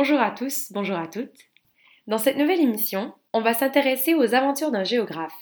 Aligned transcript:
Bonjour 0.00 0.20
à 0.20 0.30
tous, 0.30 0.70
bonjour 0.70 0.96
à 0.96 1.08
toutes. 1.08 1.34
Dans 2.06 2.18
cette 2.18 2.36
nouvelle 2.36 2.60
émission, 2.60 3.12
on 3.32 3.40
va 3.40 3.52
s'intéresser 3.52 4.14
aux 4.14 4.32
aventures 4.32 4.70
d'un 4.70 4.84
géographe. 4.84 5.34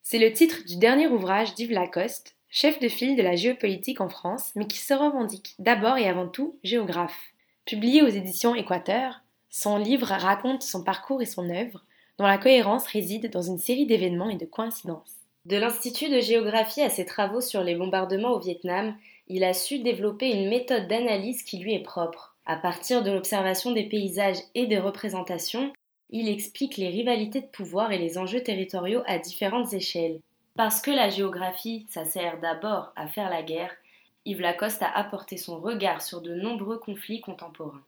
C'est 0.00 0.18
le 0.18 0.32
titre 0.32 0.64
du 0.66 0.78
dernier 0.78 1.06
ouvrage 1.06 1.54
d'Yves 1.54 1.72
Lacoste, 1.72 2.34
chef 2.48 2.80
de 2.80 2.88
file 2.88 3.16
de 3.16 3.22
la 3.22 3.36
géopolitique 3.36 4.00
en 4.00 4.08
France, 4.08 4.52
mais 4.56 4.66
qui 4.66 4.78
se 4.78 4.94
revendique 4.94 5.54
d'abord 5.58 5.98
et 5.98 6.08
avant 6.08 6.26
tout 6.26 6.56
géographe. 6.64 7.20
Publié 7.66 8.00
aux 8.00 8.08
éditions 8.08 8.54
Équateur, 8.54 9.20
son 9.50 9.76
livre 9.76 10.06
raconte 10.06 10.62
son 10.62 10.82
parcours 10.82 11.20
et 11.20 11.26
son 11.26 11.50
œuvre, 11.50 11.84
dont 12.16 12.26
la 12.26 12.38
cohérence 12.38 12.86
réside 12.86 13.30
dans 13.30 13.42
une 13.42 13.58
série 13.58 13.84
d'événements 13.84 14.30
et 14.30 14.38
de 14.38 14.46
coïncidences. 14.46 15.16
De 15.44 15.58
l'Institut 15.58 16.08
de 16.08 16.20
géographie 16.20 16.80
à 16.80 16.88
ses 16.88 17.04
travaux 17.04 17.42
sur 17.42 17.62
les 17.62 17.74
bombardements 17.74 18.32
au 18.32 18.40
Vietnam, 18.40 18.96
il 19.26 19.44
a 19.44 19.52
su 19.52 19.80
développer 19.80 20.30
une 20.30 20.48
méthode 20.48 20.88
d'analyse 20.88 21.42
qui 21.42 21.58
lui 21.58 21.74
est 21.74 21.82
propre. 21.82 22.37
À 22.50 22.56
partir 22.56 23.02
de 23.02 23.10
l'observation 23.10 23.72
des 23.72 23.84
paysages 23.84 24.38
et 24.54 24.66
des 24.66 24.78
représentations, 24.78 25.70
il 26.08 26.30
explique 26.30 26.78
les 26.78 26.88
rivalités 26.88 27.42
de 27.42 27.46
pouvoir 27.46 27.92
et 27.92 27.98
les 27.98 28.16
enjeux 28.16 28.42
territoriaux 28.42 29.02
à 29.06 29.18
différentes 29.18 29.74
échelles. 29.74 30.18
Parce 30.56 30.80
que 30.80 30.90
la 30.90 31.10
géographie, 31.10 31.84
ça 31.90 32.06
sert 32.06 32.40
d'abord 32.40 32.90
à 32.96 33.06
faire 33.06 33.28
la 33.28 33.42
guerre, 33.42 33.70
Yves 34.24 34.40
Lacoste 34.40 34.82
a 34.82 34.90
apporté 34.96 35.36
son 35.36 35.60
regard 35.60 36.00
sur 36.00 36.22
de 36.22 36.34
nombreux 36.34 36.78
conflits 36.78 37.20
contemporains. 37.20 37.82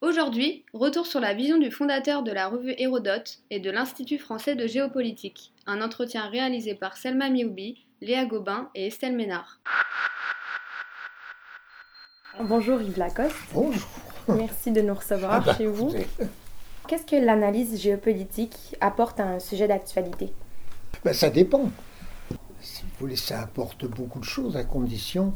Aujourd'hui, 0.00 0.64
retour 0.72 1.06
sur 1.06 1.20
la 1.20 1.34
vision 1.34 1.58
du 1.58 1.70
fondateur 1.70 2.22
de 2.22 2.32
la 2.32 2.48
revue 2.48 2.74
Hérodote 2.78 3.40
et 3.50 3.60
de 3.60 3.70
l'Institut 3.70 4.18
français 4.18 4.56
de 4.56 4.66
géopolitique. 4.66 5.52
Un 5.66 5.82
entretien 5.82 6.26
réalisé 6.30 6.74
par 6.74 6.96
Selma 6.96 7.28
Mioubi, 7.28 7.84
Léa 8.00 8.24
Gobin 8.24 8.70
et 8.74 8.86
Estelle 8.86 9.14
Ménard. 9.14 9.60
Bonjour 12.40 12.80
Yves 12.80 12.98
Lacoste. 12.98 13.36
Bonjour. 13.52 14.05
Merci 14.28 14.72
de 14.72 14.80
nous 14.82 14.94
recevoir 14.94 15.44
Ah 15.46 15.54
chez 15.54 15.66
vous. 15.66 15.92
Qu'est-ce 16.88 17.04
que 17.06 17.16
l'analyse 17.16 17.80
géopolitique 17.80 18.76
apporte 18.80 19.18
à 19.20 19.24
un 19.26 19.38
sujet 19.40 19.66
d'actualité? 19.68 20.32
Ben, 21.04 21.12
ça 21.12 21.30
dépend. 21.30 21.70
Si 22.60 22.82
vous 22.82 22.88
voulez, 23.00 23.16
ça 23.16 23.40
apporte 23.40 23.86
beaucoup 23.86 24.18
de 24.20 24.24
choses 24.24 24.56
à 24.56 24.64
condition 24.64 25.32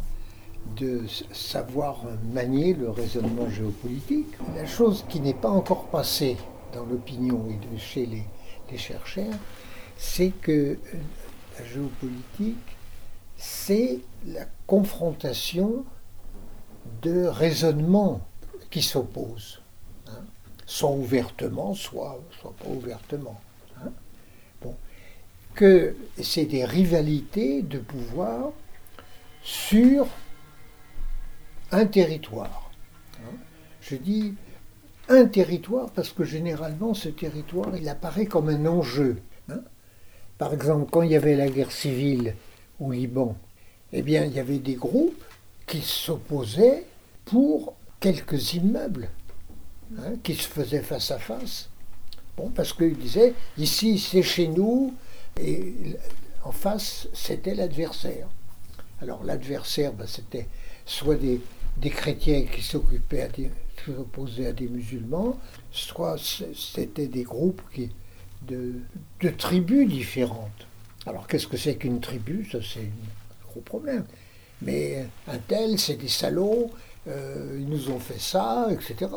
de 0.76 1.02
savoir 1.32 2.02
manier 2.32 2.74
le 2.74 2.90
raisonnement 2.90 3.48
géopolitique. 3.48 4.26
La 4.54 4.66
chose 4.66 5.04
qui 5.08 5.20
n'est 5.20 5.34
pas 5.34 5.48
encore 5.50 5.86
passée 5.86 6.36
dans 6.74 6.84
l'opinion 6.84 7.46
et 7.50 7.54
de- 7.74 7.78
chez 7.78 8.06
les, 8.06 8.22
les 8.70 8.78
chercheurs, 8.78 9.32
c'est 9.96 10.30
que 10.42 10.52
euh, 10.52 10.76
la 11.58 11.64
géopolitique, 11.64 12.56
c'est 13.36 14.00
la 14.26 14.44
confrontation 14.66 15.84
de 17.02 17.24
raisonnements 17.26 18.20
qui 18.70 18.82
s'opposent, 18.82 19.60
hein, 20.08 20.22
soit 20.66 20.90
ouvertement, 20.92 21.74
soit, 21.74 22.20
pas 22.42 22.68
ouvertement. 22.68 23.40
hein. 23.82 23.90
Que 25.54 25.96
c'est 26.22 26.44
des 26.44 26.64
rivalités 26.64 27.62
de 27.62 27.78
pouvoir 27.78 28.52
sur 29.42 30.06
un 31.72 31.86
territoire. 31.86 32.70
hein. 33.16 33.34
Je 33.80 33.96
dis 33.96 34.34
un 35.08 35.24
territoire 35.26 35.90
parce 35.90 36.10
que 36.12 36.24
généralement 36.24 36.94
ce 36.94 37.08
territoire 37.08 37.76
il 37.76 37.88
apparaît 37.88 38.26
comme 38.26 38.48
un 38.48 38.64
enjeu. 38.66 39.20
Par 40.38 40.54
exemple, 40.54 40.88
quand 40.90 41.02
il 41.02 41.10
y 41.10 41.16
avait 41.16 41.36
la 41.36 41.48
guerre 41.50 41.72
civile 41.72 42.34
au 42.78 42.92
Liban, 42.92 43.36
eh 43.92 44.00
bien 44.02 44.24
il 44.24 44.32
y 44.32 44.38
avait 44.38 44.58
des 44.58 44.74
groupes 44.76 45.22
qui 45.66 45.82
s'opposaient 45.82 46.86
pour 47.26 47.74
quelques 48.00 48.54
immeubles 48.54 49.10
hein, 49.98 50.14
qui 50.22 50.34
se 50.34 50.48
faisaient 50.48 50.82
face 50.82 51.10
à 51.10 51.18
face. 51.18 51.68
Bon, 52.36 52.48
parce 52.48 52.72
qu'ils 52.72 52.96
disaient, 52.96 53.34
ici 53.58 53.98
c'est 53.98 54.22
chez 54.22 54.48
nous, 54.48 54.94
et 55.40 55.74
en 56.42 56.52
face 56.52 57.08
c'était 57.12 57.54
l'adversaire. 57.54 58.28
Alors 59.02 59.22
l'adversaire, 59.24 59.92
ben, 59.92 60.06
c'était 60.06 60.48
soit 60.86 61.16
des, 61.16 61.40
chrétiens 61.90 62.44
qui 62.44 62.62
s'occupaient 62.62 63.22
à 63.22 63.28
des, 63.28 63.50
s'opposaient 63.84 64.46
à 64.46 64.52
des 64.52 64.68
musulmans, 64.68 65.38
soit 65.70 66.16
c'était 66.54 67.06
des 67.06 67.22
groupes 67.22 67.62
qui, 67.74 67.90
de, 68.42 68.74
de 69.20 69.28
tribus 69.28 69.88
différentes. 69.88 70.66
Alors 71.06 71.26
qu'est-ce 71.26 71.46
que 71.46 71.56
c'est 71.56 71.76
qu'une 71.76 72.00
tribu? 72.00 72.48
Ça 72.50 72.58
c'est 72.62 72.80
un 72.80 73.50
gros 73.50 73.60
problème. 73.60 74.04
Mais 74.62 75.06
un 75.26 75.38
tel, 75.38 75.78
c'est 75.78 75.96
des 75.96 76.08
salauds, 76.08 76.70
euh, 77.08 77.56
ils 77.58 77.68
nous 77.68 77.90
ont 77.90 77.98
fait 77.98 78.20
ça, 78.20 78.68
etc. 78.70 79.10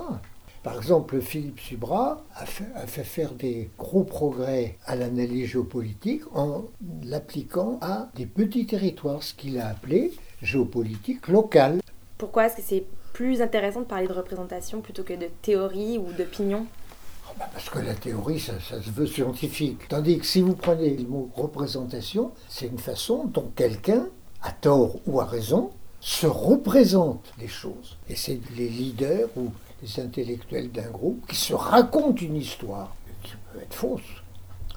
Par 0.63 0.77
exemple, 0.77 1.19
Philippe 1.19 1.59
Subra 1.59 2.23
a 2.35 2.45
fait, 2.45 2.63
a 2.75 2.87
fait 2.87 3.03
faire 3.03 3.33
des 3.33 3.69
gros 3.77 4.05
progrès 4.05 4.77
à 4.85 4.95
l'analyse 4.95 5.47
géopolitique 5.49 6.21
en 6.33 6.63
l'appliquant 7.03 7.79
à 7.81 8.07
des 8.15 8.25
petits 8.25 8.65
territoires, 8.65 9.21
ce 9.21 9.33
qu'il 9.33 9.59
a 9.59 9.67
appelé 9.67 10.13
géopolitique 10.41 11.27
locale. 11.27 11.81
Pourquoi 12.17 12.45
est-ce 12.45 12.55
que 12.55 12.61
c'est 12.65 12.85
plus 13.11 13.41
intéressant 13.41 13.81
de 13.81 13.85
parler 13.85 14.07
de 14.07 14.13
représentation 14.13 14.79
plutôt 14.79 15.03
que 15.03 15.13
de 15.13 15.27
théorie 15.41 15.97
ou 15.97 16.13
d'opinion? 16.13 16.65
Ah 17.27 17.33
bah 17.37 17.49
Parce 17.51 17.69
que 17.69 17.79
la 17.79 17.93
théorie, 17.93 18.39
ça, 18.39 18.53
ça 18.61 18.81
se 18.81 18.89
veut 18.89 19.07
scientifique. 19.07 19.89
Tandis 19.89 20.19
que 20.19 20.25
si 20.25 20.41
vous 20.41 20.55
prenez 20.55 20.95
le 20.95 21.07
mot 21.07 21.29
représentation, 21.35 22.31
c'est 22.47 22.67
une 22.67 22.79
façon 22.79 23.25
dont 23.25 23.51
quelqu'un, 23.53 24.07
à 24.41 24.53
tort 24.53 24.95
ou 25.07 25.19
à 25.19 25.25
raison, 25.25 25.71
se 26.03 26.27
représente 26.27 27.31
les 27.39 27.47
choses. 27.47 27.97
Et 28.09 28.15
c'est 28.15 28.39
les 28.57 28.67
leaders 28.67 29.29
ou 29.37 29.51
les 29.81 30.01
intellectuels 30.01 30.69
d'un 30.69 30.89
groupe 30.89 31.25
qui 31.27 31.37
se 31.37 31.53
racontent 31.53 32.21
une 32.21 32.35
histoire 32.35 32.93
qui 33.23 33.31
peut 33.31 33.59
être 33.61 33.73
fausse. 33.73 34.01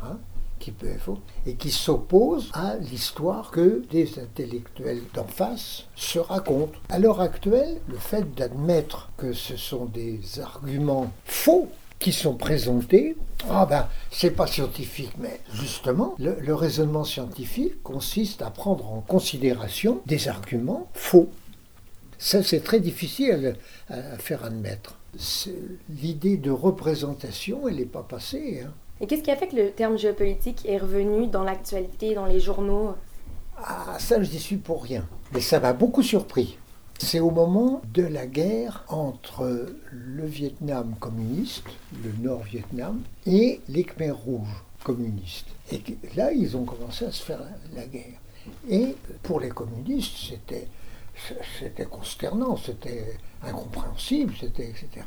hein, 0.04 0.18
qui 0.60 0.70
peut 0.70 0.88
être 0.88 1.00
fausse, 1.00 1.18
et 1.44 1.54
qui 1.54 1.70
s'oppose 1.70 2.50
à 2.54 2.76
l'histoire 2.76 3.50
que 3.50 3.84
des 3.90 4.18
intellectuels 4.18 5.02
d'en 5.14 5.26
face 5.26 5.84
se 5.96 6.18
racontent. 6.18 6.78
À 6.88 6.98
l'heure 6.98 7.20
actuelle, 7.20 7.80
le 7.88 7.98
fait 7.98 8.34
d'admettre 8.34 9.10
que 9.16 9.32
ce 9.32 9.56
sont 9.56 9.86
des 9.86 10.20
arguments 10.40 11.10
faux 11.24 11.68
qui 11.98 12.12
sont 12.12 12.34
présentés, 12.34 13.16
ah 13.50 13.66
ben, 13.66 13.88
c'est 14.10 14.30
pas 14.30 14.46
scientifique, 14.46 15.12
mais 15.18 15.40
justement, 15.52 16.14
le, 16.18 16.36
le 16.40 16.54
raisonnement 16.54 17.04
scientifique 17.04 17.82
consiste 17.82 18.42
à 18.42 18.50
prendre 18.50 18.90
en 18.92 19.00
considération 19.00 20.00
des 20.06 20.28
arguments 20.28 20.88
faux. 20.94 21.28
Ça, 22.18 22.42
c'est 22.42 22.60
très 22.60 22.80
difficile 22.80 23.56
à, 23.88 24.16
faire 24.18 24.44
admettre. 24.44 24.98
L'idée 25.88 26.36
de 26.36 26.50
représentation, 26.50 27.68
elle 27.68 27.76
n'est 27.76 27.84
pas 27.84 28.02
passée. 28.02 28.62
hein. 28.66 28.72
Et 29.00 29.06
qu'est-ce 29.06 29.22
qui 29.22 29.30
a 29.30 29.36
fait 29.36 29.48
que 29.48 29.56
le 29.56 29.70
terme 29.70 29.98
géopolitique 29.98 30.66
est 30.66 30.78
revenu 30.78 31.26
dans 31.26 31.44
l'actualité, 31.44 32.14
dans 32.14 32.24
les 32.26 32.40
journaux? 32.40 32.94
Ah, 33.58 33.96
ça, 33.98 34.22
je 34.22 34.30
n'y 34.30 34.38
suis 34.38 34.56
pour 34.56 34.82
rien. 34.82 35.06
Mais 35.32 35.40
ça 35.40 35.60
m'a 35.60 35.72
beaucoup 35.72 36.02
surpris. 36.02 36.56
C'est 36.98 37.20
au 37.20 37.30
moment 37.30 37.82
de 37.92 38.02
la 38.02 38.26
guerre 38.26 38.84
entre 38.88 39.66
le 39.92 40.24
Vietnam 40.26 40.94
communiste, 40.98 41.64
le 42.02 42.12
Nord-Vietnam, 42.22 43.02
et 43.26 43.60
les 43.68 43.84
Khmers 43.84 44.16
rouges 44.16 44.62
communistes. 44.82 45.46
Et 45.72 45.82
là, 46.16 46.32
ils 46.32 46.56
ont 46.56 46.64
commencé 46.64 47.04
à 47.04 47.12
se 47.12 47.22
faire 47.22 47.40
la 47.74 47.84
guerre. 47.86 48.18
Et 48.70 48.94
pour 49.22 49.40
les 49.40 49.50
communistes, 49.50 50.16
c'était, 50.30 50.68
c'était 51.60 51.84
consternant, 51.84 52.56
c'était 52.56 53.18
incompréhensible, 53.42 54.32
c'était 54.38 54.68
etc. 54.70 55.06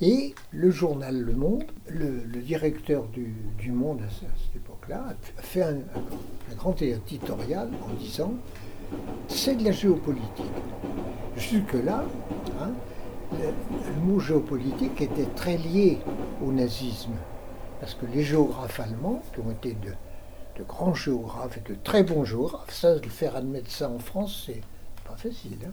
Et 0.00 0.34
le 0.50 0.70
journal 0.70 1.16
Le 1.18 1.32
Monde, 1.34 1.64
le, 1.88 2.20
directeur 2.42 3.04
du, 3.08 3.72
Monde 3.72 4.00
à 4.06 4.10
ce- 4.10 4.24
à 4.24 4.28
cette 4.38 4.56
époque-là, 4.56 5.14
a 5.38 5.42
fait 5.42 5.62
un 5.62 5.78
grand 6.56 6.80
éditorial 6.82 7.70
en 7.88 7.94
disant 7.94 8.34
c'est 9.28 9.56
de 9.56 9.64
la 9.64 9.72
géopolitique. 9.72 10.44
Jusque-là, 11.36 12.04
hein, 12.60 12.70
le, 13.32 14.00
mot 14.02 14.20
géopolitique 14.20 15.00
était 15.00 15.26
très 15.36 15.56
lié 15.56 15.98
au 16.44 16.52
nazisme. 16.52 17.14
Parce 17.80 17.94
que 17.94 18.06
les 18.06 18.22
géographes 18.22 18.80
allemands, 18.80 19.22
qui 19.34 19.40
ont 19.40 19.50
été 19.50 19.72
de, 19.74 19.92
de 20.58 20.64
grands 20.64 20.94
géographes 20.94 21.58
et 21.58 21.72
de 21.72 21.76
très 21.82 22.02
bons 22.02 22.24
géographes, 22.24 22.72
ça, 22.72 22.98
de 22.98 23.08
faire 23.08 23.36
admettre 23.36 23.70
ça 23.70 23.90
en 23.90 23.98
France, 23.98 24.44
c'est 24.46 24.62
pas 25.06 25.16
facile. 25.16 25.58
hein. 25.66 25.72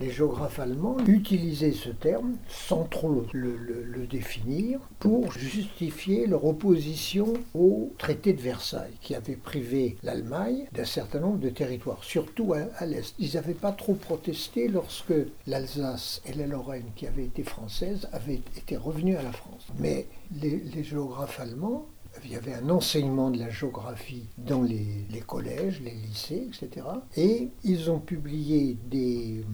Les 0.00 0.10
géographes 0.10 0.58
allemands 0.58 0.96
utilisaient 1.06 1.72
ce 1.72 1.90
terme 1.90 2.36
sans 2.48 2.84
trop 2.84 3.26
le, 3.32 4.06
définir 4.06 4.80
pour 4.98 5.30
justifier 5.30 6.26
leur 6.26 6.46
opposition 6.46 7.34
au 7.54 7.92
traité 7.98 8.32
de 8.32 8.40
Versailles 8.40 8.94
qui 9.02 9.14
avait 9.14 9.36
privé 9.36 9.98
l'Allemagne 10.02 10.66
d'un 10.72 10.86
certain 10.86 11.20
nombre 11.20 11.38
de 11.38 11.50
territoires, 11.50 12.02
surtout 12.02 12.54
à, 12.54 12.86
l'Est. 12.86 13.14
Ils 13.18 13.34
n'avaient 13.34 13.52
pas 13.52 13.72
trop 13.72 13.94
protesté 13.94 14.68
lorsque 14.68 15.12
l'Alsace 15.46 16.22
et 16.26 16.32
la 16.32 16.46
Lorraine, 16.46 16.90
qui 16.96 17.06
avaient 17.06 17.26
été 17.26 17.44
françaises, 17.44 18.08
avaient 18.12 18.40
été 18.56 18.78
revenues 18.78 19.16
à 19.16 19.22
la 19.22 19.32
France. 19.32 19.66
Mais 19.78 20.06
les, 20.40 20.82
géographes 20.82 21.40
allemands 21.40 21.86
il 22.24 22.32
y 22.32 22.36
avait 22.36 22.54
un 22.54 22.68
enseignement 22.70 23.30
de 23.30 23.38
la 23.38 23.50
géographie 23.50 24.24
dans 24.36 24.62
les, 24.62 25.06
collèges, 25.26 25.80
les 25.80 25.92
lycées, 25.92 26.48
etc. 26.48 26.86
Et 27.16 27.50
ils 27.62 27.90
ont 27.90 28.00
publié 28.00 28.76
des 28.86 29.44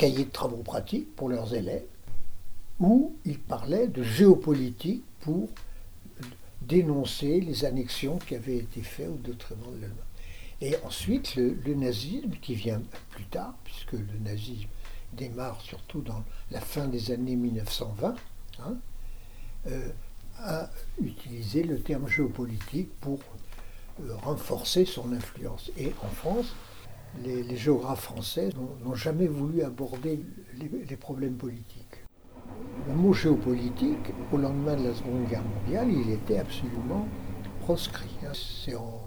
cahiers 0.00 0.24
de 0.24 0.30
travaux 0.30 0.62
pratiques 0.62 1.14
pour 1.14 1.28
leurs 1.28 1.54
élèves. 1.54 1.84
où 2.78 3.14
il 3.26 3.38
parlait 3.38 3.86
de 3.86 4.02
géopolitique 4.02 5.04
pour 5.20 5.50
dénoncer 6.62 7.42
les 7.42 7.66
annexions 7.66 8.16
qui 8.16 8.34
avaient 8.34 8.56
été 8.56 8.80
faites 8.80 9.10
au 9.10 9.18
détriment 9.22 9.70
de 9.76 9.82
l'Allemagne. 9.82 10.10
Et 10.62 10.76
ensuite, 10.86 11.36
le, 11.36 11.74
nazisme, 11.74 12.30
qui 12.40 12.54
vient 12.54 12.80
plus 13.10 13.26
tard, 13.26 13.52
puisque 13.64 13.92
le 13.92 14.18
nazisme 14.24 14.70
démarre 15.12 15.60
surtout 15.60 16.00
dans 16.00 16.24
la 16.50 16.62
fin 16.62 16.86
des 16.86 17.10
années 17.10 17.36
1920, 17.36 18.14
hein, 18.60 18.76
euh, 19.66 19.88
a 20.38 20.70
utilisé 21.02 21.62
le 21.62 21.78
terme 21.78 22.08
géopolitique 22.08 22.88
pour 23.00 23.18
euh, 24.02 24.16
renforcer 24.22 24.86
son 24.86 25.12
influence. 25.12 25.70
Et 25.76 25.92
en 26.02 26.08
France, 26.08 26.54
les, 27.24 27.56
géographes 27.56 28.02
français 28.04 28.50
n'ont 28.84 28.94
jamais 28.94 29.26
voulu 29.26 29.62
aborder 29.62 30.24
les, 30.58 30.96
problèmes 30.96 31.36
politiques. 31.36 32.04
Le 32.88 32.94
mot 32.94 33.12
géopolitique, 33.12 34.12
au 34.32 34.36
lendemain 34.36 34.76
de 34.76 34.88
la 34.88 34.94
Seconde 34.94 35.26
Guerre 35.28 35.44
mondiale, 35.44 35.90
il 35.90 36.10
était 36.10 36.38
absolument 36.38 37.06
proscrit. 37.60 38.16
Hein. 38.24 38.32
C'est 38.34 38.74
en, 38.74 39.02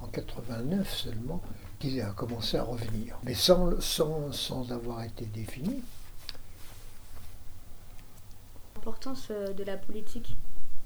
en 0.00 0.06
89 0.08 0.92
seulement 0.92 1.40
qu'il 1.78 2.00
a 2.00 2.10
commencé 2.12 2.56
à 2.56 2.62
revenir, 2.62 3.18
mais 3.24 3.34
sans, 3.34 3.80
sans, 3.80 4.32
sans 4.32 4.70
avoir 4.72 5.02
été 5.02 5.24
défini. 5.26 5.82
L'importance 8.76 9.28
euh, 9.30 9.52
de 9.52 9.64
la 9.64 9.76
politique 9.76 10.36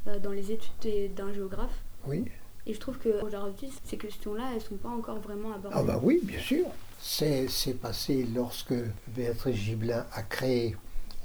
euh, 0.07 0.19
dans 0.19 0.33
les 0.33 0.53
études 0.53 1.15
d'un 1.15 1.33
géographe. 1.33 1.83
Oui. 2.07 2.25
Et 2.67 2.73
je 2.73 2.81
trouve 2.81 2.99
qu'aujourd'hui, 2.99 3.71
ces 3.85 3.99
questions-là, 3.99 4.49
elles 4.51 4.57
ne 4.57 4.61
sont 4.61 4.77
pas 4.77 4.89
encore 4.89 5.19
vraiment 5.19 5.53
abordées. 5.53 5.77
Ah 5.79 5.83
bah 5.83 6.01
oui, 6.03 6.21
bien 6.23 6.41
sûr. 6.41 6.67
C'est 6.99 7.79
passé 7.81 8.27
lorsque 8.35 8.75
Béatrice 9.09 9.57
Gibelin 9.57 10.07
a 10.13 10.23
créé 10.23 10.75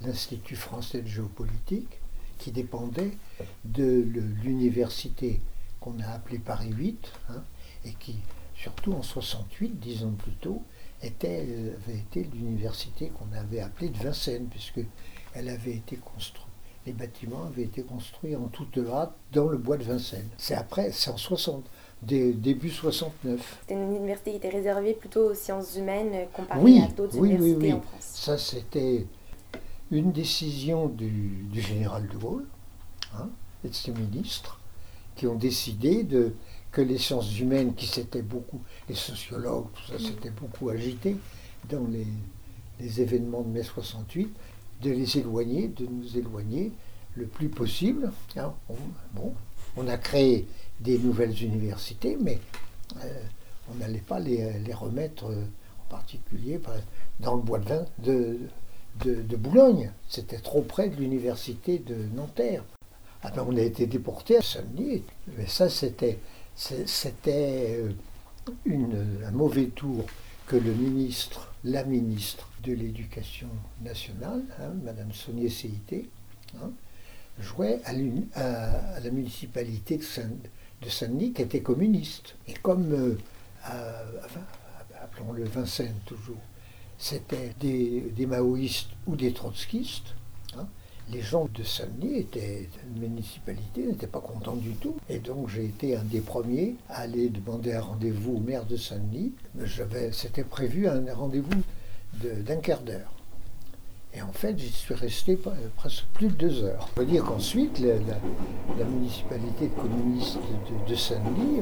l'Institut 0.01 0.57
français 0.57 1.01
de 1.01 1.07
géopolitique, 1.07 1.99
qui 2.37 2.51
dépendait 2.51 3.11
de 3.63 4.05
l'université 4.43 5.39
qu'on 5.79 5.99
a 5.99 6.07
appelée 6.07 6.39
Paris 6.39 6.71
8, 6.71 7.11
hein, 7.29 7.43
et 7.85 7.93
qui, 7.93 8.15
surtout 8.55 8.93
en 8.93 9.03
68, 9.03 9.79
dix 9.79 10.03
ans 10.03 10.13
plus 10.17 10.33
tôt, 10.33 10.61
était, 11.01 11.45
avait 11.87 11.99
été 11.99 12.23
l'université 12.33 13.09
qu'on 13.09 13.31
avait 13.37 13.61
appelée 13.61 13.89
de 13.89 13.97
Vincennes, 13.97 14.47
puisque 14.49 14.81
elle 15.33 15.47
avait 15.47 15.75
été 15.75 15.95
construite 15.95 16.48
les 16.85 16.93
bâtiments 16.93 17.45
avaient 17.45 17.63
été 17.63 17.83
construits 17.83 18.35
en 18.35 18.47
toute 18.47 18.77
hâte 18.77 19.13
dans 19.33 19.47
le 19.47 19.57
bois 19.57 19.77
de 19.77 19.83
Vincennes. 19.83 20.29
C'est 20.37 20.55
après, 20.55 20.91
c'est 20.91 21.09
en 21.11 21.17
60, 21.17 21.63
début 22.01 22.69
69. 22.69 23.59
C'était 23.61 23.73
une 23.73 23.95
université 23.95 24.31
qui 24.31 24.37
était 24.37 24.49
réservée 24.49 24.93
plutôt 24.93 25.31
aux 25.31 25.33
sciences 25.33 25.75
humaines 25.75 26.27
comparée 26.33 26.79
à 26.79 26.87
d'autres 26.87 27.17
universités 27.17 27.73
en 27.73 27.81
France. 27.81 28.01
Ça, 28.01 28.37
c'était 28.37 29.05
une 29.91 30.11
décision 30.11 30.87
du, 30.87 31.45
général 31.53 32.07
de 32.07 32.17
Gaulle 32.17 32.45
hein, 33.17 33.29
et 33.63 33.69
de 33.69 33.73
ses 33.73 33.91
ministres 33.91 34.59
qui 35.15 35.27
ont 35.27 35.35
décidé 35.35 36.03
de, 36.03 36.33
que 36.71 36.81
les 36.81 36.97
sciences 36.97 37.37
humaines, 37.39 37.73
qui 37.75 37.87
s'étaient 37.87 38.21
beaucoup, 38.21 38.61
les 38.87 38.95
sociologues, 38.95 39.67
tout 39.73 39.91
ça 39.91 39.99
s'était 39.99 40.29
beaucoup 40.29 40.69
agité 40.69 41.17
dans 41.69 41.85
les, 41.91 42.07
les 42.79 43.01
événements 43.01 43.41
de 43.41 43.49
mai 43.49 43.63
68, 43.63 44.33
de 44.81 44.91
les 44.91 45.17
éloigner, 45.17 45.67
de 45.67 45.85
nous 45.85 46.17
éloigner 46.17 46.71
le 47.15 47.25
plus 47.25 47.49
possible. 47.49 48.11
Hein, 48.37 48.53
on, 49.77 49.87
a 49.87 49.97
créé 49.97 50.47
des 50.79 50.97
nouvelles 50.97 51.43
universités, 51.43 52.17
mais 52.19 52.39
euh, 53.03 53.21
on 53.71 53.75
n'allait 53.75 53.99
pas 53.99 54.19
les, 54.19 54.73
remettre 54.73 55.25
euh, 55.25 55.43
en 55.85 55.89
particulier 55.89 56.59
dans 57.19 57.35
le 57.35 57.41
bois 57.41 57.59
de 57.59 57.65
vin 57.65 57.85
de, 57.99 59.35
Boulogne. 59.37 59.91
C'était 60.09 60.39
trop 60.39 60.61
près 60.61 60.89
de 60.89 60.95
l'université 60.95 61.79
de 61.79 61.95
Nanterre. 62.15 62.63
Ah 63.23 63.31
ben, 63.31 63.45
on 63.47 63.55
a 63.55 63.61
été 63.61 63.85
déporté 63.85 64.37
à 64.37 64.41
Saint-Denis. 64.41 65.03
Mais 65.37 65.47
ça, 65.47 65.69
c'était, 65.69 66.19
euh, 67.31 67.91
un 69.25 69.31
mauvais 69.31 69.67
tour 69.67 70.05
que 70.49 70.55
le 70.55 70.73
ministre, 70.73 71.47
la 71.63 71.83
ministre 71.83 72.49
de 72.63 72.73
l'Éducation 72.73 73.49
nationale, 73.83 74.41
hein, 74.59 74.73
Madame 74.83 75.13
Sonia 75.13 75.47
Céité, 75.47 76.09
hein, 76.59 76.71
jouait 77.39 77.79
à, 77.85 77.93
la 77.93 79.11
municipalité 79.11 79.97
de 79.97 80.89
Saint-Denis 80.89 81.33
qui 81.33 81.43
était 81.43 81.61
communiste. 81.61 82.35
Et 82.47 82.55
comme, 82.55 82.91
euh, 82.91 83.15
appelons-le 85.03 85.43
Vincennes 85.43 85.99
toujours, 86.07 86.41
c'était 86.97 87.53
des, 87.59 88.25
maoïstes 88.25 88.89
ou 89.05 89.15
des 89.15 89.33
trotskistes, 89.33 90.15
les 91.11 91.21
gens 91.21 91.47
de 91.53 91.63
Saint-Denis 91.63 92.19
étaient, 92.19 92.69
la 92.95 93.07
municipalité 93.07 93.85
n'était 93.85 94.07
pas 94.07 94.19
content 94.19 94.55
du 94.55 94.71
tout. 94.73 94.95
Et 95.09 95.19
donc 95.19 95.49
j'ai 95.49 95.65
été 95.65 95.95
un 95.95 96.03
des 96.03 96.21
premiers 96.21 96.75
à 96.89 97.01
aller 97.01 97.29
demander 97.29 97.73
un 97.73 97.81
rendez-vous 97.81 98.35
au 98.35 98.39
maire 98.39 98.65
de 98.65 98.77
Saint-Denis. 98.77 99.33
C'était 100.11 100.43
prévu 100.43 100.87
un 100.87 101.01
rendez-vous 101.13 101.61
d'un 102.23 102.57
quart 102.57 102.81
d'heure. 102.81 103.11
Et 104.13 104.21
en 104.23 104.31
fait, 104.31 104.57
j'y 104.57 104.71
suis 104.71 104.95
resté 104.95 105.37
presque 105.77 106.05
plus 106.13 106.29
de 106.29 106.33
deux 106.33 106.63
heures. 106.63 106.89
On 106.91 106.95
peut 106.95 107.05
dire 107.05 107.23
qu'ensuite, 107.23 107.79
la, 107.79 108.85
municipalité 108.85 109.67
de 109.67 109.81
communiste 109.81 110.39
de, 110.87 110.95
Saint-Denis 110.95 111.61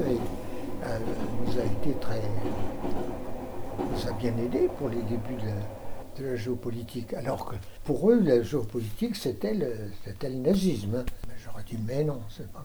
euh, 0.84 0.98
nous 1.44 1.58
a 1.58 1.64
été 1.64 1.98
très. 2.00 2.22
nous 3.78 4.08
a 4.08 4.12
bien 4.12 4.34
aidé 4.38 4.70
pour 4.78 4.88
les 4.88 5.02
débuts 5.02 5.34
de 5.42 5.46
la, 5.46 5.77
de 6.18 6.26
la 6.26 6.36
géopolitique. 6.36 7.14
Alors 7.14 7.46
que 7.46 7.56
pour 7.84 8.10
eux, 8.10 8.20
la 8.20 8.42
géopolitique, 8.42 9.16
c'était 9.16 9.54
le, 9.54 9.74
le, 10.06 10.28
nazisme. 10.28 10.96
Hein. 10.96 11.04
Mais 11.28 11.34
j'aurais 11.42 11.64
dit, 11.64 11.78
mais 11.86 12.04
non, 12.04 12.20
c'est 12.28 12.50
pas. 12.52 12.64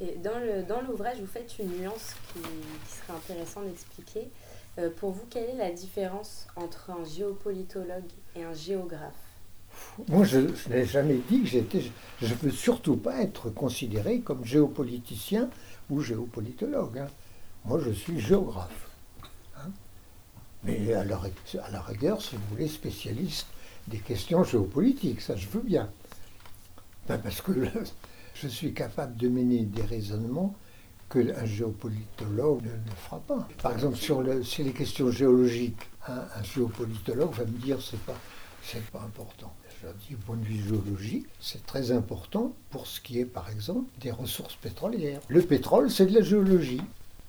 Et 0.00 0.16
dans 0.16 0.80
l'ouvrage, 0.80 1.18
dans 1.18 1.22
vous 1.22 1.30
faites 1.30 1.58
une 1.58 1.78
nuance 1.78 2.14
qui, 2.32 2.40
serait 2.40 3.18
intéressante 3.18 3.66
d'expliquer. 3.66 4.30
Euh, 4.78 4.88
pour 4.96 5.10
vous, 5.10 5.26
quelle 5.28 5.50
est 5.50 5.56
la 5.56 5.70
différence 5.70 6.46
entre 6.56 6.90
un 6.90 7.04
géopolitologue 7.04 8.08
et 8.34 8.42
un 8.42 8.54
géographe? 8.54 9.12
Moi, 10.08 10.24
je, 10.24 10.38
n'ai 10.70 10.86
jamais 10.86 11.18
dit 11.28 11.42
que 11.42 11.48
j'étais. 11.48 11.82
Je 12.22 12.26
ne 12.26 12.38
veux 12.38 12.50
surtout 12.50 12.96
pas 12.96 13.20
être 13.20 13.50
considéré 13.50 14.20
comme 14.20 14.44
géopoliticien 14.44 15.50
ou 15.90 16.00
géopolitologue. 16.00 16.98
Hein. 16.98 17.08
Moi, 17.66 17.78
je 17.84 17.90
suis 17.90 18.18
géographe. 18.20 18.89
Mais 20.64 20.92
à 20.92 21.04
la, 21.04 21.80
rigueur, 21.80 22.20
si 22.20 22.36
vous 22.36 22.42
voulez, 22.50 22.68
spécialiste 22.68 23.46
des 23.88 23.98
questions 23.98 24.44
géopolitiques, 24.44 25.20
ça 25.20 25.36
je 25.36 25.48
veux 25.48 25.62
bien. 25.62 25.90
Ben, 27.08 27.18
parce 27.18 27.40
que 27.40 27.52
je 28.34 28.48
suis 28.48 28.74
capable 28.74 29.16
de 29.16 29.28
mener 29.28 29.64
des 29.64 29.82
raisonnements 29.82 30.54
que 31.08 31.34
un 31.36 31.46
géopolitologue 31.46 32.64
ne, 32.64 32.94
fera 32.94 33.18
pas. 33.20 33.48
Par 33.62 33.72
exemple, 33.72 33.96
sur, 33.96 34.22
le, 34.22 34.42
les 34.58 34.72
questions 34.72 35.10
géologiques, 35.10 35.80
un 36.06 36.42
géopolitologue 36.42 37.32
va 37.32 37.44
me 37.44 37.58
dire 37.58 37.80
c'est 37.82 38.00
pas 38.00 38.16
c'est 38.62 38.84
pas 38.90 39.00
important. 39.00 39.52
Je 39.82 39.88
dis, 40.00 40.08
du 40.08 40.16
point 40.16 40.36
de 40.36 40.44
vue 40.44 40.62
géologique, 40.62 41.26
c'est 41.40 41.64
très 41.64 41.90
important 41.90 42.52
pour 42.70 42.86
ce 42.86 43.00
qui 43.00 43.18
est, 43.18 43.24
par 43.24 43.48
exemple, 43.50 43.90
des 44.00 44.10
ressources 44.10 44.56
pétrolières. 44.56 45.20
Le 45.28 45.42
pétrole, 45.42 45.90
c'est 45.90 46.06
de 46.06 46.14
la 46.14 46.22
géologie. 46.22 46.82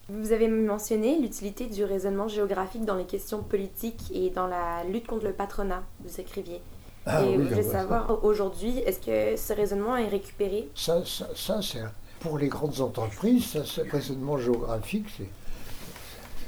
Vous 0.10 0.31
avez 0.31 0.48
mentionné 0.48 1.20
l'utilité 1.20 1.67
du 1.67 1.84
raisonnement 1.84 2.27
géographique 2.27 2.86
dans 2.86 2.96
les 2.96 3.05
questions 3.05 3.43
politiques 3.43 4.12
et 4.13 4.29
dans 4.29 4.48
la 4.48 4.84
lutte 4.84 5.08
contre 5.08 5.25
le 5.25 5.34
patronat, 5.34 5.84
vous 6.03 6.20
écriviez. 6.20 6.62
Ah, 7.05 7.24
et 7.24 7.36
je 7.36 7.41
voulais 7.41 7.63
savoir 7.63 8.24
aujourd'hui, 8.24 8.79
est-ce 8.79 9.00
que 9.00 9.39
ce 9.39 9.53
raisonnement 9.53 9.96
est 9.98 10.08
récupéré? 10.08 10.70
Ça, 10.75 11.01
ça, 11.05 11.62
c'est 11.62 11.79
pour 12.20 12.38
les 12.38 12.48
grandes 12.48 12.79
entreprises, 12.81 13.46
ça, 13.51 13.63
ce 13.63 13.81
raisonnement 13.81 14.38
géographique, 14.38 15.05
c'est 15.17 15.29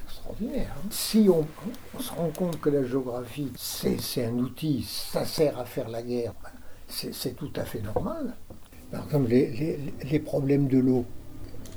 extraordinaire. 0.05 0.71
Hein. 0.77 0.87
Si 0.91 1.29
on, 1.29 1.45
se 1.99 2.11
rend 2.11 2.29
compte 2.29 2.59
que 2.59 2.69
la 2.69 2.83
géographie, 2.83 3.51
c'est 3.55 4.25
un 4.25 4.33
outil, 4.33 4.83
ça 4.87 5.25
sert 5.25 5.57
à 5.57 5.65
faire 5.65 5.89
la 5.89 6.03
guerre, 6.03 6.33
ben, 6.43 6.49
c'est 6.87 7.35
tout 7.35 7.51
à 7.55 7.63
fait 7.63 7.81
normal. 7.81 8.35
Par 8.91 9.05
exemple, 9.05 9.29
les, 9.29 9.79
les 10.03 10.19
problèmes 10.19 10.67
de 10.67 10.77
l'eau. 10.77 11.05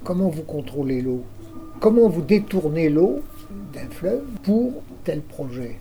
Comment 0.04 0.28
vous 0.28 0.42
contrôlez 0.42 1.00
l'eau? 1.00 1.24
Comment 1.80 2.08
vous 2.08 2.22
détournez 2.22 2.88
l'eau 2.88 3.22
d'un 3.72 3.88
fleuve 3.90 4.24
pour 4.42 4.82
tel 5.04 5.20
projet? 5.20 5.78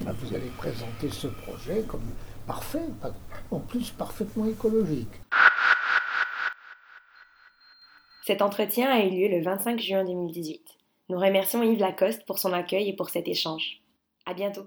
Ben, 0.00 0.12
Vous 0.12 0.34
allez 0.34 0.50
présenter 0.56 1.08
ce 1.10 1.28
projet 1.28 1.84
comme 1.86 2.02
parfait, 2.46 2.82
en 3.50 3.60
plus 3.60 3.90
parfaitement 3.90 4.46
écologique. 4.46 5.20
Cet 8.26 8.42
entretien 8.42 8.90
a 8.90 9.00
eu 9.04 9.10
lieu 9.10 9.28
le 9.28 9.42
25 9.42 9.80
juin 9.80 10.04
2018. 10.04 10.60
Nous 11.08 11.18
remercions 11.18 11.62
Yves 11.62 11.80
Lacoste 11.80 12.26
pour 12.26 12.38
son 12.38 12.52
accueil 12.52 12.88
et 12.88 12.96
pour 12.96 13.08
cet 13.08 13.28
échange. 13.28 13.80
À 14.26 14.34
bientôt. 14.34 14.66